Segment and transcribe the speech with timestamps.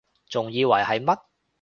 [0.27, 1.19] 仲以為係乜????